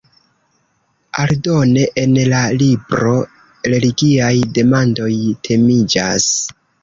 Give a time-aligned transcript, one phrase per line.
[1.23, 3.13] Aldone en la libro
[3.73, 5.13] religiaj demandoj
[5.49, 6.29] temiĝas.